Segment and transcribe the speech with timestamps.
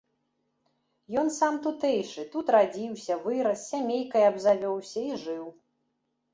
[1.21, 5.45] Ён сам тутэйшы, тут радзіўся, вырас, сямейкай абзавёўся і жыў.